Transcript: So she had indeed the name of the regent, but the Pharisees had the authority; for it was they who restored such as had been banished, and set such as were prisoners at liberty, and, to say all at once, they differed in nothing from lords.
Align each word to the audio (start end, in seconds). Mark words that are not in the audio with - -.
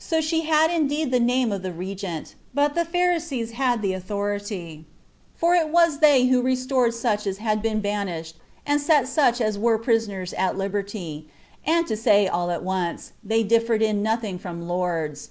So 0.00 0.20
she 0.20 0.40
had 0.46 0.68
indeed 0.72 1.12
the 1.12 1.20
name 1.20 1.52
of 1.52 1.62
the 1.62 1.72
regent, 1.72 2.34
but 2.52 2.74
the 2.74 2.84
Pharisees 2.84 3.52
had 3.52 3.82
the 3.82 3.92
authority; 3.92 4.84
for 5.36 5.54
it 5.54 5.68
was 5.68 6.00
they 6.00 6.24
who 6.26 6.42
restored 6.42 6.92
such 6.92 7.24
as 7.24 7.38
had 7.38 7.62
been 7.62 7.78
banished, 7.78 8.34
and 8.66 8.80
set 8.80 9.06
such 9.06 9.40
as 9.40 9.60
were 9.60 9.78
prisoners 9.78 10.34
at 10.34 10.58
liberty, 10.58 11.28
and, 11.64 11.86
to 11.86 11.96
say 11.96 12.26
all 12.26 12.50
at 12.50 12.64
once, 12.64 13.12
they 13.22 13.44
differed 13.44 13.80
in 13.80 14.02
nothing 14.02 14.40
from 14.40 14.66
lords. 14.66 15.30